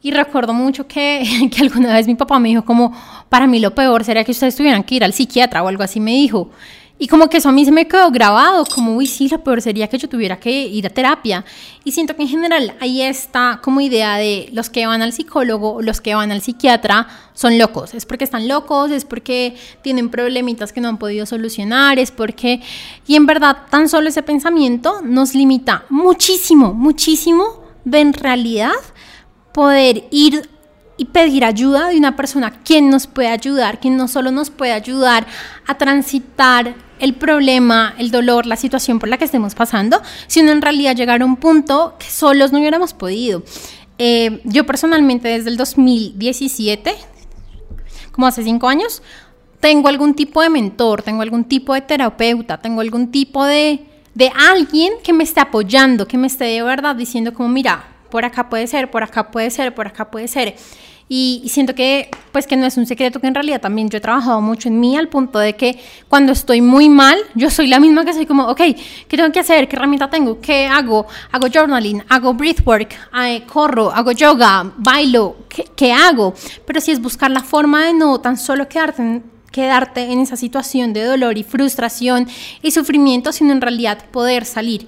[0.00, 2.92] Y recuerdo mucho que, que, alguna vez mi papá me dijo como,
[3.28, 6.00] para mí lo peor sería que ustedes tuvieran que ir al psiquiatra o algo así
[6.00, 6.50] me dijo.
[6.98, 9.60] Y como que eso a mí se me quedó grabado, como, uy, sí, lo peor
[9.60, 11.44] sería que yo tuviera que ir a terapia.
[11.84, 15.82] Y siento que en general ahí está como idea de los que van al psicólogo,
[15.82, 17.92] los que van al psiquiatra, son locos.
[17.92, 22.62] Es porque están locos, es porque tienen problemitas que no han podido solucionar, es porque...
[23.06, 28.72] Y en verdad, tan solo ese pensamiento nos limita muchísimo, muchísimo de en realidad
[29.52, 30.48] poder ir
[30.96, 34.72] y pedir ayuda de una persona quien nos puede ayudar, quien no solo nos puede
[34.72, 35.26] ayudar
[35.66, 40.62] a transitar el problema, el dolor, la situación por la que estemos pasando, sino en
[40.62, 43.42] realidad llegar a un punto que solos no hubiéramos podido.
[43.98, 46.94] Eh, yo personalmente desde el 2017,
[48.12, 49.02] como hace cinco años,
[49.60, 54.32] tengo algún tipo de mentor, tengo algún tipo de terapeuta, tengo algún tipo de, de
[54.34, 58.48] alguien que me esté apoyando, que me esté de verdad diciendo como, mira, por acá
[58.48, 60.56] puede ser, por acá puede ser, por acá puede ser.
[61.08, 64.00] Y, siento que, pues que no es un secreto que en realidad también yo he
[64.00, 67.78] trabajado mucho en mí al punto de que cuando estoy muy mal, yo soy la
[67.78, 68.60] misma que soy como, ok,
[69.06, 69.68] ¿qué tengo que hacer?
[69.68, 70.40] ¿Qué herramienta tengo?
[70.40, 71.06] ¿Qué hago?
[71.30, 72.92] Hago journaling, hago breathwork,
[73.22, 76.34] eh, corro, hago yoga, bailo, ¿qué, ¿qué, hago?
[76.66, 80.92] Pero si es buscar la forma de no tan solo quedarte quedarte en esa situación
[80.92, 82.28] de dolor y frustración
[82.60, 84.86] y sufrimiento, sino en realidad poder salir.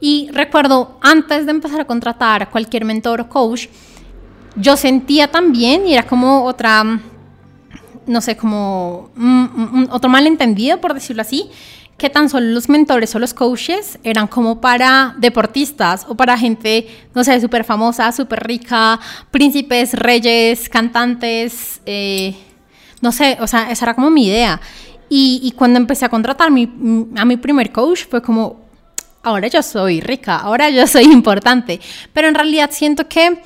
[0.00, 3.68] Y recuerdo, antes de empezar a contratar a cualquier mentor o coach,
[4.56, 7.00] yo sentía también, y era como otra,
[8.06, 9.10] no sé, como
[9.90, 11.50] otro malentendido, por decirlo así,
[11.96, 16.88] que tan solo los mentores o los coaches eran como para deportistas o para gente,
[17.14, 22.34] no sé, súper famosa, súper rica, príncipes, reyes, cantantes, eh,
[23.00, 24.60] no sé, o sea, esa era como mi idea.
[25.08, 28.65] Y, cuando empecé a contratar a mi primer coach fue como,
[29.26, 31.80] ahora yo soy rica, ahora yo soy importante,
[32.12, 33.42] pero en realidad siento que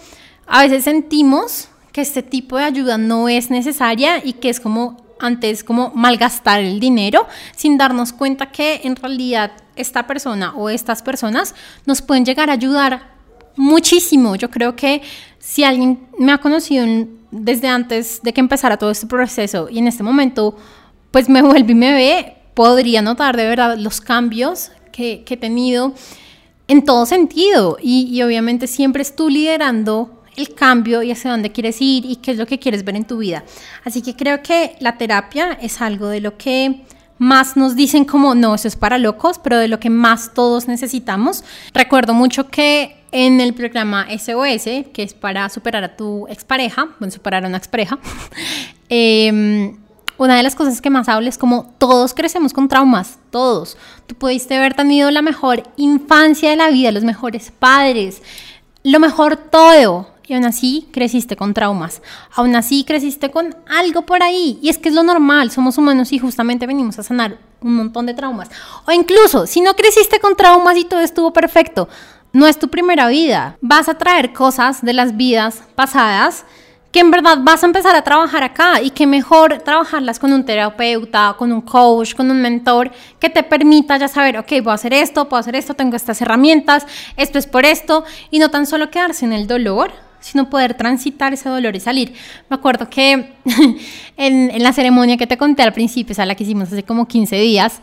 [0.47, 4.99] a veces sentimos que este tipo de ayuda no es necesaria y que es como
[5.19, 11.03] antes como malgastar el dinero sin darnos cuenta que en realidad esta persona o estas
[11.03, 11.55] personas
[11.87, 13.15] nos pueden llegar a ayudar
[13.57, 14.37] muchísimo.
[14.37, 15.03] Yo creo que
[15.39, 16.87] si alguien me ha conocido
[17.31, 20.57] desde antes de que empezara todo este proceso y en este momento
[21.11, 25.95] pues me vuelve y me ve, podría notar de verdad los cambios que, he tenido
[26.69, 31.53] en todo sentido y, y obviamente siempre es tú liderando el cambio y hacia dónde
[31.53, 33.45] quieres ir y qué es lo que quieres ver en tu vida.
[33.85, 36.85] Así que creo que la terapia es algo de lo que
[37.19, 40.69] más nos dicen como, no, eso es para locos, pero de lo que más todos
[40.69, 41.45] necesitamos.
[41.75, 47.13] Recuerdo mucho que en el programa SOS, que es para superar a tu expareja, bueno,
[47.13, 47.99] superar a una expareja,
[48.89, 49.75] eh,
[50.21, 53.79] una de las cosas que más hablo es como todos crecemos con traumas, todos.
[54.07, 58.21] Tú pudiste haber tenido la mejor infancia de la vida, los mejores padres,
[58.83, 62.03] lo mejor todo y aún así creciste con traumas,
[62.35, 64.59] aún así creciste con algo por ahí.
[64.61, 68.05] Y es que es lo normal, somos humanos y justamente venimos a sanar un montón
[68.05, 68.51] de traumas.
[68.87, 71.89] O incluso, si no creciste con traumas y todo estuvo perfecto,
[72.35, 73.57] no es tu primera vida.
[73.63, 76.45] Vas a traer cosas de las vidas pasadas
[76.91, 80.45] que en verdad vas a empezar a trabajar acá y que mejor trabajarlas con un
[80.45, 84.93] terapeuta, con un coach, con un mentor que te permita ya saber, ok, a hacer
[84.95, 88.91] esto, puedo hacer esto, tengo estas herramientas, esto es por esto, y no tan solo
[88.91, 92.15] quedarse en el dolor, sino poder transitar ese dolor y salir.
[92.49, 93.13] Me acuerdo que
[94.17, 96.83] en, en, la ceremonia que te conté al principio, o sea, la que hicimos hace
[96.83, 97.81] como 15 días,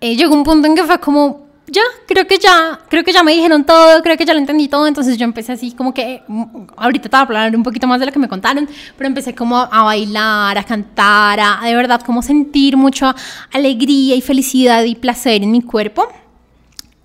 [0.00, 3.22] eh, llegó un punto en que fue como, ya, creo que ya, creo que ya
[3.22, 6.22] me dijeron todo, creo que ya lo entendí todo, entonces yo empecé así como que,
[6.26, 6.44] mm,
[6.76, 9.34] ahorita te voy a hablar un poquito más de lo que me contaron, pero empecé
[9.34, 13.14] como a bailar, a cantar, a de verdad como sentir mucha
[13.52, 16.08] alegría y felicidad y placer en mi cuerpo.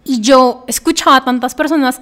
[0.04, 2.00] Y yo escuchaba a tantas personas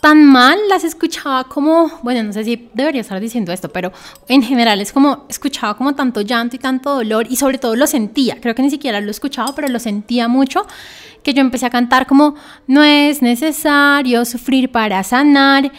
[0.00, 3.92] tan mal, las escuchaba como, bueno, no sé si debería estar diciendo esto, pero
[4.28, 7.86] en general es como, escuchaba como tanto llanto y tanto dolor y sobre todo lo
[7.86, 10.66] sentía, creo que ni siquiera lo escuchaba, pero lo sentía mucho,
[11.28, 12.36] que yo empecé a cantar como,
[12.66, 15.70] no es necesario sufrir para sanar.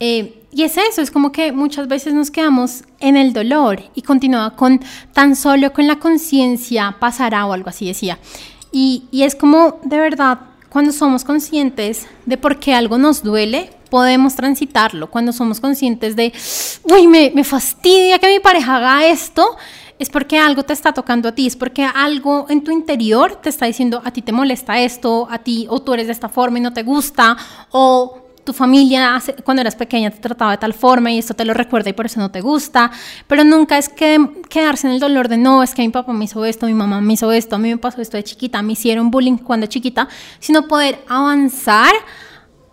[0.00, 4.00] Eh, y es eso, es como que muchas veces nos quedamos en el dolor y
[4.00, 4.80] continuaba con
[5.12, 8.18] tan solo con la conciencia pasará o algo así decía.
[8.72, 10.38] Y, y es como de verdad
[10.70, 15.10] cuando somos conscientes de por qué algo nos duele, podemos transitarlo.
[15.10, 16.32] Cuando somos conscientes de,
[16.84, 19.54] uy, me, me fastidia que mi pareja haga esto,
[19.98, 23.48] es porque algo te está tocando a ti, es porque algo en tu interior te
[23.48, 26.58] está diciendo, a ti te molesta esto, a ti, o tú eres de esta forma
[26.58, 27.36] y no te gusta,
[27.70, 31.54] o tu familia cuando eras pequeña te trataba de tal forma y esto te lo
[31.54, 32.90] recuerda y por eso no te gusta,
[33.26, 34.18] pero nunca es que
[34.50, 37.00] quedarse en el dolor de no, es que mi papá me hizo esto, mi mamá
[37.00, 40.08] me hizo esto, a mí me pasó esto de chiquita, me hicieron bullying cuando chiquita,
[40.40, 41.94] sino poder avanzar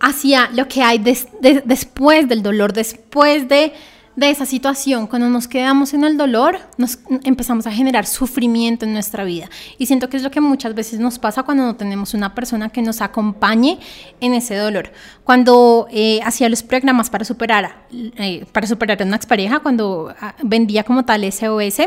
[0.02, 3.74] hacia lo que hay después del dolor, después de
[4.16, 8.94] de esa situación, cuando nos quedamos en el dolor, nos empezamos a generar sufrimiento en
[8.94, 9.50] nuestra vida.
[9.78, 12.70] Y siento que es lo que muchas veces nos pasa cuando no tenemos una persona
[12.70, 13.80] que nos acompañe
[14.20, 14.92] en ese dolor.
[15.24, 20.36] Cuando eh, hacía los programas para superar, eh, para superar a una expareja, cuando ah,
[20.44, 21.80] vendía como tal SOS,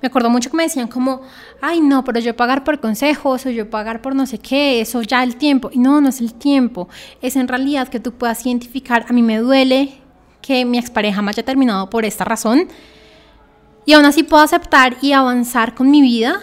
[0.00, 1.20] me acuerdo mucho que me decían como,
[1.60, 5.02] ay no, pero yo pagar por consejos o yo pagar por no sé qué, eso
[5.02, 5.68] ya el tiempo.
[5.70, 6.88] Y no, no es el tiempo,
[7.20, 10.05] es en realidad que tú puedas identificar, a mí me duele
[10.46, 12.68] que mi expareja me haya terminado por esta razón.
[13.84, 16.40] Y aún así puedo aceptar y avanzar con mi vida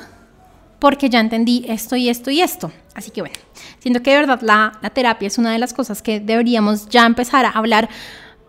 [0.79, 2.71] porque ya entendí esto y esto y esto.
[2.93, 3.35] Así que bueno,
[3.79, 7.05] siento que de verdad la, la terapia es una de las cosas que deberíamos ya
[7.05, 7.89] empezar a hablar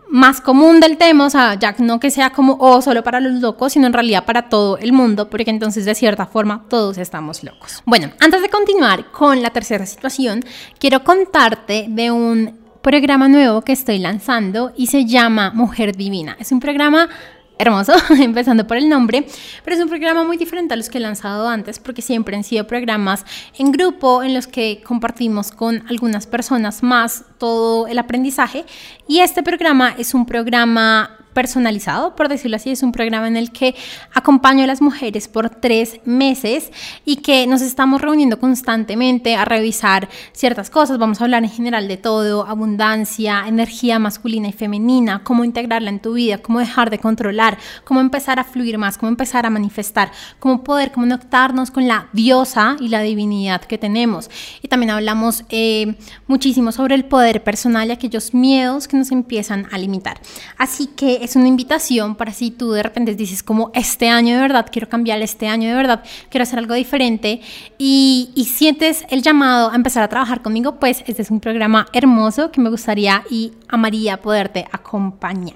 [0.09, 3.41] más común del tema, o sea, ya no que sea como, oh, solo para los
[3.41, 7.43] locos, sino en realidad para todo el mundo, porque entonces de cierta forma todos estamos
[7.43, 7.81] locos.
[7.85, 10.43] Bueno, antes de continuar con la tercera situación,
[10.77, 16.37] quiero contarte de un programa nuevo que estoy lanzando y se llama Mujer Divina.
[16.39, 17.09] Es un programa
[17.57, 19.25] hermoso, empezando por el nombre,
[19.63, 22.43] pero es un programa muy diferente a los que he lanzado antes porque siempre han
[22.43, 23.25] sido programas
[23.57, 28.65] en grupo en los que compartimos con algunas personas más todo el aprendizaje
[29.07, 32.71] y este programa es un programa personalizado, por decirlo así.
[32.71, 33.75] Es un programa en el que
[34.13, 36.71] acompaño a las mujeres por tres meses
[37.03, 40.97] y que nos estamos reuniendo constantemente a revisar ciertas cosas.
[40.97, 45.99] Vamos a hablar en general de todo, abundancia, energía masculina y femenina, cómo integrarla en
[45.99, 50.11] tu vida, cómo dejar de controlar, cómo empezar a fluir más, cómo empezar a manifestar,
[50.39, 54.29] cómo poder conectarnos con la diosa y la divinidad que tenemos.
[54.61, 59.67] Y también hablamos eh, muchísimo sobre el poder personal y aquellos miedos que nos empiezan
[59.73, 60.21] a limitar.
[60.57, 64.41] Así que es una invitación para si tú de repente dices como este año de
[64.41, 67.41] verdad quiero cambiar, este año de verdad quiero hacer algo diferente
[67.77, 71.87] y, y sientes el llamado a empezar a trabajar conmigo, pues este es un programa
[71.93, 75.55] hermoso que me gustaría y amaría poderte acompañar.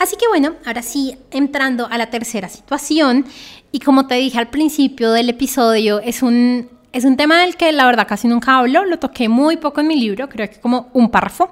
[0.00, 3.24] Así que bueno, ahora sí, entrando a la tercera situación
[3.72, 7.72] y como te dije al principio del episodio, es un, es un tema del que
[7.72, 10.88] la verdad casi nunca hablo, lo toqué muy poco en mi libro, creo que como
[10.92, 11.50] un párrafo.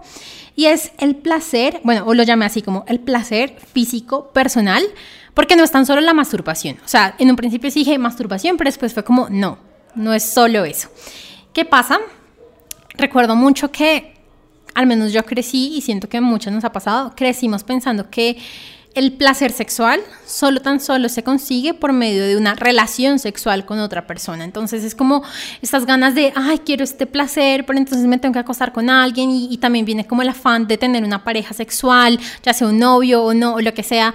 [0.56, 4.82] Y es el placer, bueno, o lo llamé así como el placer físico personal,
[5.34, 6.76] porque no es tan solo la masturbación.
[6.84, 9.58] O sea, en un principio sí dije masturbación, pero después fue como, no,
[9.94, 10.88] no es solo eso.
[11.52, 11.98] ¿Qué pasa?
[12.96, 14.14] Recuerdo mucho que,
[14.74, 18.38] al menos yo crecí y siento que a muchos nos ha pasado, crecimos pensando que
[18.94, 23.78] el placer sexual solo tan solo se consigue por medio de una relación sexual con
[23.78, 24.44] otra persona.
[24.44, 25.22] Entonces es como
[25.62, 29.30] estas ganas de, ay, quiero este placer, pero entonces me tengo que acostar con alguien
[29.30, 33.22] y, también viene como el afán de tener una pareja sexual, ya sea un novio
[33.24, 34.14] o no, o lo que sea.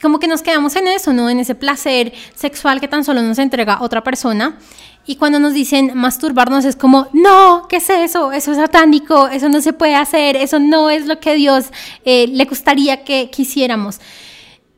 [0.00, 1.28] Como que nos quedamos en eso, ¿no?
[1.28, 4.58] En ese placer sexual que tan solo nos entrega otra persona.
[5.06, 8.32] Y cuando nos dicen masturbarnos es como, no, ¿qué es eso?
[8.32, 11.66] Eso es satánico, eso no se puede hacer, eso no es lo que Dios
[12.04, 13.98] eh, le gustaría que quisiéramos.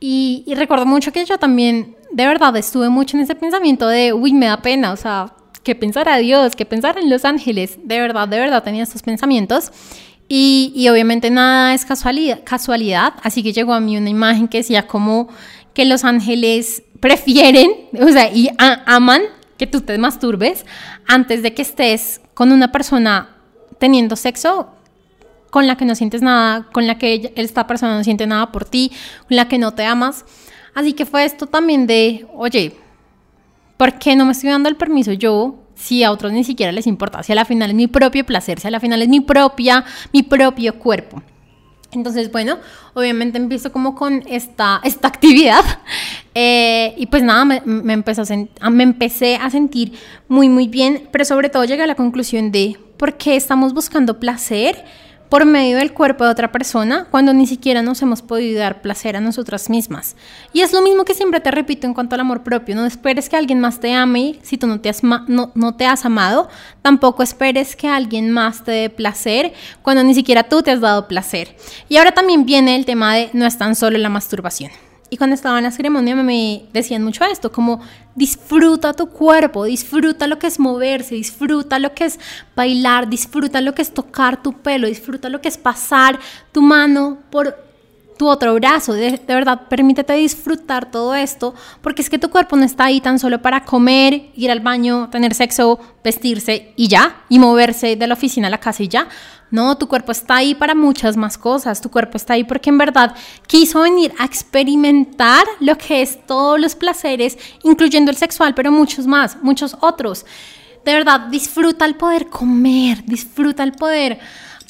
[0.01, 4.13] Y, y, recuerdo mucho que yo también, de verdad, estuve mucho en ese pensamiento de,
[4.13, 5.33] uy, me da pena, o sea,
[5.63, 6.57] ¿qué pensará Dios?
[6.57, 7.79] ¿Qué pensará en los ángeles?
[7.85, 9.71] De verdad, de verdad tenía estos pensamientos.
[10.35, 14.87] Y, obviamente nada es casualidad, casualidad, así que llegó a mí una imagen que decía
[14.87, 15.29] como
[15.75, 19.21] que los ángeles prefieren, o sea, y aman
[19.59, 20.65] que tú te masturbes
[21.07, 23.37] antes de que estés con una persona
[23.79, 24.71] teniendo sexo
[25.51, 28.65] con la que no sientes nada, con la que esta persona no siente nada por
[28.65, 28.91] ti,
[29.29, 30.25] con la que no te amas.
[30.73, 32.75] Así que fue esto también de, oye,
[33.77, 36.87] ¿por qué no me estoy dando el permiso yo si a otros ni siquiera les
[36.87, 37.23] importa?
[37.23, 39.85] Si a la final es mi propio placer, si a la final es mi propia,
[40.13, 41.23] mi propio cuerpo.
[41.91, 42.59] Entonces, bueno,
[42.95, 45.63] obviamente empiezo como con esta, esta actividad
[46.35, 48.23] eh, y pues nada, me, me, empezó
[48.61, 49.93] a me empecé a sentir
[50.29, 54.21] muy, muy bien, pero sobre todo llegué a la conclusión de por qué estamos buscando
[54.21, 54.85] placer
[55.33, 59.17] por medio del cuerpo de otra persona cuando ni siquiera nos hemos podido dar placer
[59.17, 60.15] a nosotras mismas.
[60.53, 63.31] Y es lo mismo que siempre te repito en cuanto al amor propio, no esperes
[63.31, 66.51] que alguien más te ame si tú no te has, no, no te has amado,
[66.83, 71.09] tampoco esperes que alguien más te dé placer cuando ni siquiera tú te has dado
[71.09, 71.57] placer.
[71.89, 74.71] Y ahora también viene el tema de no es tan solo la masturbación.
[75.09, 77.81] Y cuando estaba en la ceremonia me decían mucho esto, como
[78.15, 82.19] disfruta tu cuerpo, disfruta lo que es moverse, disfruta lo que es
[82.55, 86.19] bailar, disfruta lo que es tocar tu pelo, disfruta lo que es pasar
[86.53, 87.57] tu mano por
[88.19, 88.93] tu otro brazo.
[88.93, 93.19] De, verdad, permítete disfrutar todo esto, porque es que tu cuerpo no está ahí tan
[93.19, 98.15] solo para comer, ir al baño, tener sexo, vestirse y ya, y moverse de la
[98.15, 99.09] oficina a la casa y ya.
[99.53, 101.83] No, tu cuerpo está ahí para muchas más cosas.
[101.83, 103.15] Tu cuerpo está ahí porque en verdad
[103.47, 109.07] quiso venir a experimentar lo que es todos los placeres, incluyendo el sexual, pero muchos
[109.07, 110.25] más, muchos otros.
[110.87, 114.19] De verdad, disfruta el poder comer, disfruta el poder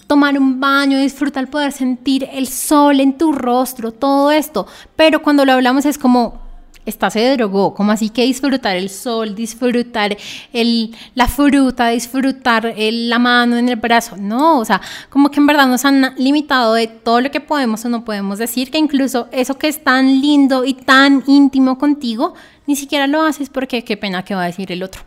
[0.09, 4.67] tomar un baño, disfruta el poder sentir el sol en tu rostro, todo esto.
[4.97, 6.42] Pero cuando lo hablamos es como,
[6.85, 10.17] esta se drogó, como así que disfrutar el sol, disfrutar
[10.53, 15.41] el, la fruta, disfrutar el, la mano en el brazo, no, o sea, como que
[15.41, 18.79] en verdad nos han limitado de todo lo que podemos o no podemos decir, que
[18.79, 22.35] incluso eso que es tan lindo y tan íntimo contigo,
[22.67, 25.03] ni siquiera lo haces porque qué pena que va a decir el otro.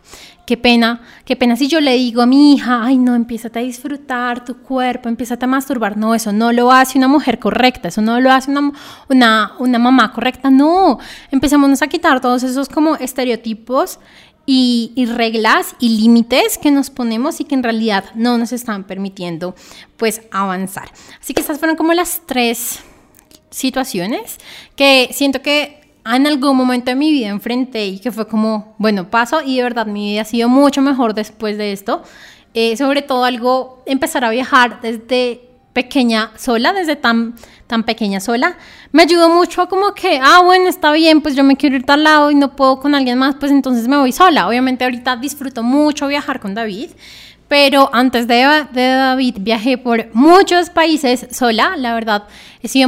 [0.46, 3.58] Qué pena, qué pena si yo le digo a mi hija, ay no, empieza a
[3.58, 5.96] disfrutar tu cuerpo, empieza a masturbar.
[5.96, 8.72] No, eso no lo hace una mujer correcta, eso no lo hace una,
[9.08, 10.50] una, una mamá correcta.
[10.50, 10.98] No,
[11.30, 13.98] empecemos a quitar todos esos como estereotipos
[14.44, 18.84] y, y, reglas y límites que nos ponemos y que en realidad no nos están
[18.84, 19.56] permitiendo
[19.96, 20.92] pues avanzar.
[21.20, 22.80] Así que estas fueron como las tres
[23.50, 24.38] situaciones
[24.76, 29.10] que siento que en algún momento de mi vida enfrenté y que fue como, bueno,
[29.10, 32.02] paso y de verdad mi vida ha sido mucho mejor después de esto.
[32.54, 37.34] Eh, sobre todo algo, empezar a viajar desde pequeña sola, desde tan,
[37.66, 38.56] tan pequeña sola,
[38.92, 42.02] me ayudó mucho como que, ah, bueno, está bien, pues yo me quiero ir tal
[42.02, 44.48] lado y no puedo con alguien más, pues entonces me voy sola.
[44.48, 46.92] Obviamente ahorita disfruto mucho viajar con David,
[47.48, 52.24] pero antes de, David viajé por muchos países sola, la verdad,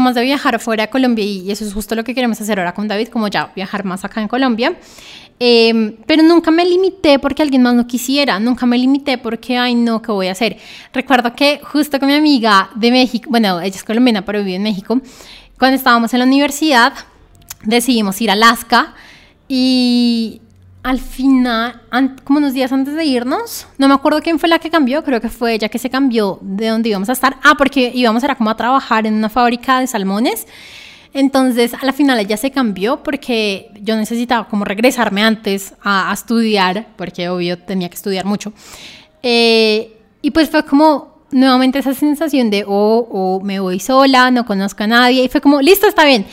[0.00, 2.74] más de viajar fuera de Colombia y eso es justo lo que queremos hacer ahora
[2.74, 4.74] con David, como ya viajar más acá en Colombia.
[5.40, 9.76] Em, pero nunca me limité porque alguien más no quisiera, nunca me limité porque, ay,
[9.76, 10.56] no, ¿qué voy a hacer?
[10.92, 14.64] Recuerdo que justo con mi amiga de México, bueno, ella es colombiana, pero vive en
[14.64, 15.00] México,
[15.56, 16.92] cuando estábamos en la universidad,
[17.62, 18.94] decidimos ir a Alaska
[19.46, 20.40] y
[20.88, 21.82] al final,
[22.24, 25.20] como unos días antes de irnos, no me acuerdo quién fue la que cambió, creo
[25.20, 27.36] que fue ella que se cambió de donde íbamos a estar.
[27.42, 30.46] Ah, porque íbamos a, como a trabajar en una fábrica de salmones.
[31.12, 36.86] Entonces, a la final ella se cambió porque yo necesitaba como regresarme antes a, estudiar,
[36.96, 38.54] porque obvio tenía que estudiar mucho.
[39.22, 44.46] Eh, y pues fue como nuevamente esa sensación de, oh, oh, me voy sola, no
[44.46, 45.24] conozco a nadie.
[45.24, 46.24] Y fue como, listo, está bien.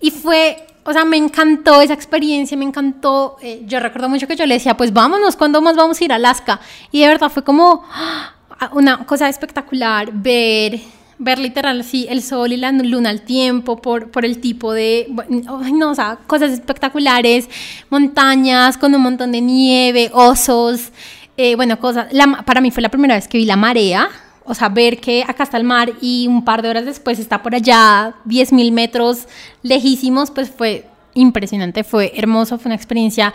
[0.00, 3.36] Y fue o sea, me encantó esa experiencia, me encantó.
[3.42, 6.12] Eh, yo recuerdo mucho que yo le decía, pues vámonos, ¿cuándo más vamos a ir
[6.12, 6.60] a Alaska?
[6.90, 8.32] Y de verdad fue como ¡ah!
[8.72, 10.80] una cosa espectacular ver,
[11.18, 15.14] ver literal así el sol y la luna al tiempo por, por el tipo de,
[15.28, 17.50] no, o sea, cosas espectaculares,
[17.90, 20.90] montañas con un montón de nieve, osos,
[21.36, 22.06] eh, bueno, cosas.
[22.46, 24.08] para mí fue la primera vez que vi la marea
[24.48, 27.42] o sea, ver que acá está el mar y un par de horas después está
[27.42, 29.28] por allá 10.000 metros
[29.62, 33.32] lejísimos, pues fue impresionante, fue hermoso, fue una experiencia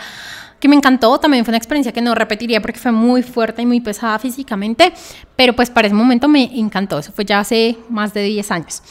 [0.59, 3.65] que me encantó, también fue una experiencia que no repetiría porque fue muy fuerte y
[3.65, 4.93] muy pesada físicamente,
[5.35, 8.81] pero pues para ese momento me encantó, eso fue ya hace más de 10 años.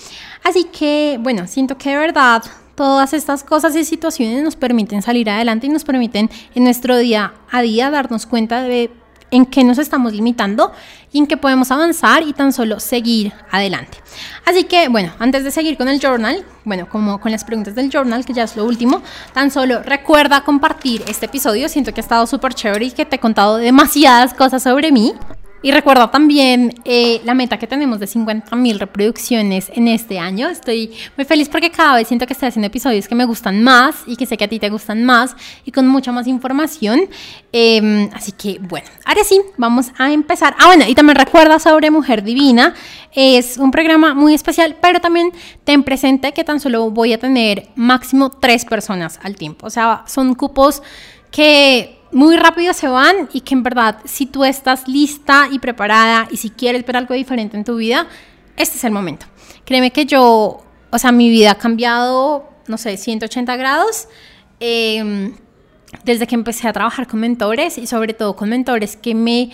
[0.45, 2.43] Así que, bueno, siento que de verdad
[2.75, 7.35] todas estas cosas y situaciones nos permiten salir adelante y nos permiten en nuestro día
[7.51, 8.91] a día darnos cuenta de
[9.33, 10.71] en qué nos estamos limitando
[11.11, 13.99] y en qué podemos avanzar y tan solo seguir adelante.
[14.47, 17.91] Así que, bueno, antes de seguir con el journal, bueno, como con las preguntas del
[17.91, 19.03] journal, que ya es lo último,
[19.33, 21.69] tan solo recuerda compartir este episodio.
[21.69, 25.15] Siento que ha estado súper chévere y que te he contado demasiadas cosas sobre mí.
[25.65, 30.49] Y recuerda también eh, la meta que tenemos de 50 mil reproducciones en este año.
[30.49, 34.03] Estoy muy feliz porque cada vez siento que estoy haciendo episodios que me gustan más
[34.09, 37.03] y que sé que a ti te gustan más y con mucha más información.
[37.53, 40.57] Em, así que bueno, ahora sí, vamos a empezar.
[40.59, 42.75] Ah, bueno, y también recuerda sobre Mujer Divina.
[43.13, 45.31] Es un programa muy especial, pero también
[45.63, 49.69] ten presente que tan solo voy a tener máximo tres personas al tiempo.
[49.69, 50.83] O sea, son cupos
[51.31, 56.29] que muy rápido se van y que en verdad si tú estás lista y preparada
[56.31, 58.07] y si quieres ver algo diferente en tu vida,
[58.57, 59.27] este es el momento.
[59.65, 64.09] Créeme que yo, o sea, mi vida ha cambiado, no sé, 180 grados.
[64.61, 65.35] Em,
[66.05, 69.51] desde que empecé a trabajar con mentores y sobre todo con mentores que me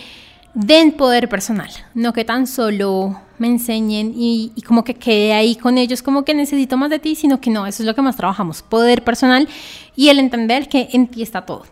[0.53, 5.55] den poder personal, no que tan solo me enseñen y, y, como que quede ahí
[5.55, 8.01] con ellos como que necesito más de ti, sino que no, eso es lo que
[8.01, 9.47] más trabajamos, poder personal
[9.95, 11.65] y el entender que en ti está todo.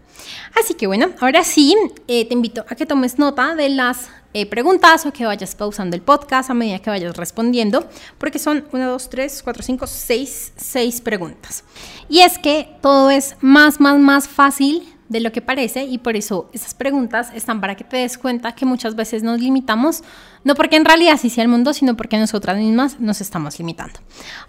[0.59, 1.75] Así que bueno, ahora sí,
[2.07, 5.95] eh, te invito a que tomes nota de las eh, preguntas o que vayas pausando
[5.95, 7.87] el podcast a medida que vayas respondiendo,
[8.17, 11.63] porque son 1, 2, 3, 4, 5, 6, 6 preguntas.
[12.09, 16.15] Y es que todo es más, más, más fácil de lo que parece y por
[16.15, 20.03] eso esas preguntas están para que te des cuenta que muchas veces nos limitamos,
[20.43, 23.99] no porque en realidad así sea el mundo, sino porque nosotras mismas nos estamos limitando.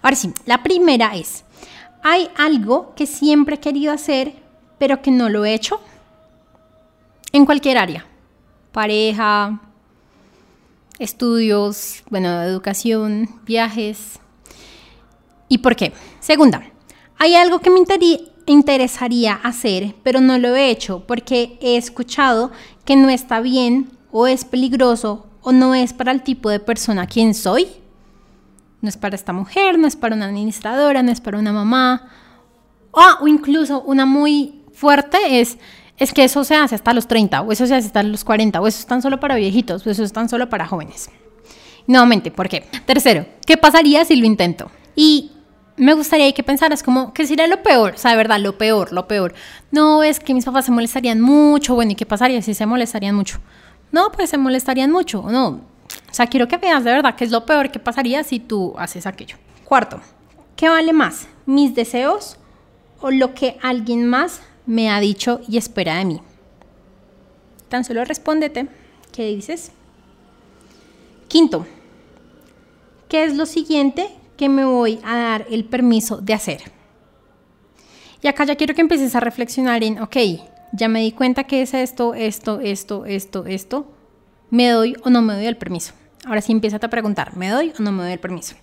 [0.01, 1.45] Ahora sí, la primera es,
[2.03, 4.48] ¿hay algo que siempre he querido hacer
[4.79, 5.79] pero que no lo he hecho?
[7.31, 8.05] En cualquier área,
[8.71, 9.61] pareja,
[10.99, 14.19] estudios, bueno, educación, viajes.
[15.47, 15.93] ¿Y por qué?
[16.19, 16.63] Segunda,
[17.17, 17.79] hay algo que me
[18.45, 22.51] interesaría hacer, pero no lo he hecho porque he escuchado
[22.85, 27.07] que no está bien o es peligroso o no es para el tipo de persona
[27.07, 27.67] quien soy.
[28.81, 32.09] No es para esta mujer, no es para una administradora, no es para una mamá.
[32.91, 35.57] o incluso una muy fuerte es
[35.99, 38.61] es que eso se hace hasta los 30, o eso se hace hasta los 40,
[38.61, 41.09] o eso es tan solo para viejitos, o eso es tan solo para jóvenes.
[41.87, 42.65] Nuevamente, ¿por qué?
[42.85, 44.71] Tercero, ¿qué pasaría si lo intento?
[44.95, 45.31] Y
[45.75, 47.95] me gustaría que pensaras como, ¿qué sería lo peor?
[47.95, 49.33] O sea, de verdad, lo peor, lo peor.
[49.71, 53.15] No es que mis papás se molestarían mucho, bueno, ¿y qué pasaría si se molestarían
[53.15, 53.39] mucho?
[53.91, 55.47] No, pues se molestarían mucho, no.
[55.47, 58.73] O sea, quiero que veas de verdad qué es lo peor que pasaría si tú
[58.77, 59.35] haces aquello.
[59.65, 59.99] Cuarto,
[60.55, 61.27] ¿qué vale más?
[61.45, 62.37] ¿Mis deseos
[63.01, 66.21] o lo que alguien más me ha dicho y espera de mí?
[67.69, 68.67] Tan solo respóndete,
[69.11, 69.71] ¿qué dices?
[71.27, 71.67] Quinto,
[73.07, 76.61] ¿qué es lo siguiente que me voy a dar el permiso de hacer?
[78.21, 80.17] Y acá ya quiero que empieces a reflexionar en, ok,
[80.73, 83.87] ya me di cuenta que es esto, esto, esto, esto, esto.
[84.49, 85.93] ¿Me doy o no me doy el permiso?
[86.25, 88.55] Ahora sí empieza a preguntar, ¿me doy o no me doy el permiso?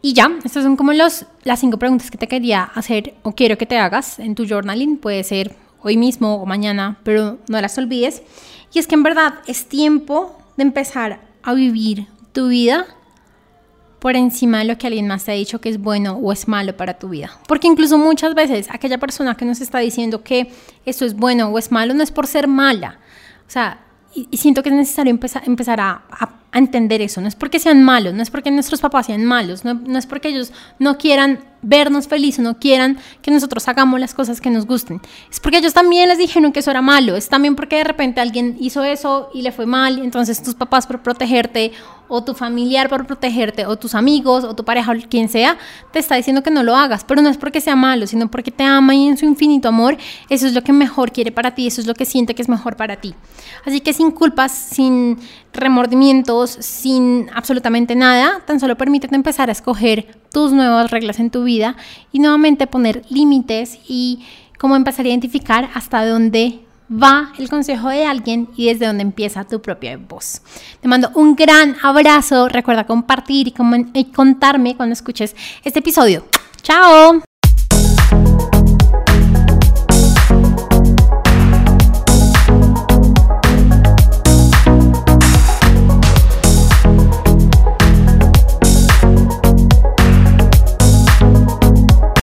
[0.00, 3.58] Y ya, estas son como los, las cinco preguntas que te quería hacer o quiero
[3.58, 4.98] que te hagas en tu journaling.
[4.98, 8.22] Puede ser hoy mismo o mañana, pero no las olvides.
[8.72, 12.86] Y es que en verdad es tiempo de empezar a vivir tu vida
[13.98, 16.46] por encima de lo que alguien más te ha dicho que es bueno o es
[16.46, 17.30] malo para tu vida.
[17.48, 20.52] Porque incluso muchas veces aquella persona que nos está diciendo que
[20.84, 23.00] esto es bueno o es malo no es por ser mala.
[23.46, 23.80] O sea,
[24.14, 27.20] y, siento que es necesario empezar, empezar a, a a entender eso.
[27.20, 30.06] No es porque sean malos, no es porque nuestros papás sean malos, no, no es
[30.06, 34.66] porque ellos no quieran vernos felices, no quieran que nosotros hagamos las cosas que nos
[34.66, 35.00] gusten.
[35.30, 37.16] Es porque ellos también les dijeron que eso era malo.
[37.16, 39.98] Es también porque de repente alguien hizo eso y le fue mal.
[39.98, 41.72] Entonces tus papás por protegerte
[42.08, 45.58] o tu familiar por protegerte o tus amigos o tu pareja o quien sea
[45.92, 47.04] te está diciendo que no lo hagas.
[47.04, 49.96] Pero no es porque sea malo, sino porque te ama y en su infinito amor
[50.28, 52.48] eso es lo que mejor quiere para ti, eso es lo que siente que es
[52.48, 53.14] mejor para ti.
[53.64, 55.18] Así que sin culpas, sin
[55.52, 61.44] remordimientos, sin absolutamente nada, tan solo permítete empezar a escoger tus nuevas reglas en tu
[61.44, 61.47] vida
[62.12, 64.24] y nuevamente poner límites y
[64.58, 69.44] cómo empezar a identificar hasta dónde va el consejo de alguien y desde dónde empieza
[69.44, 70.42] tu propia voz.
[70.80, 73.52] Te mando un gran abrazo, recuerda compartir
[73.94, 75.34] y contarme cuando escuches
[75.64, 76.24] este episodio.
[76.62, 77.22] ¡Chao!